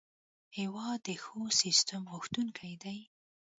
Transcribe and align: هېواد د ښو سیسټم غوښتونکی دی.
هېواد 0.57 0.99
د 1.07 1.09
ښو 1.23 1.39
سیسټم 1.61 2.01
غوښتونکی 2.11 2.73
دی. 2.83 2.99